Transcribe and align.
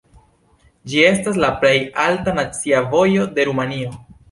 Ĝi 0.93 1.03
estas 1.09 1.37
la 1.43 1.51
plej 1.61 1.75
alta 2.05 2.35
nacia 2.41 2.83
vojo 2.97 3.31
de 3.39 3.49
Rumanio. 3.53 3.97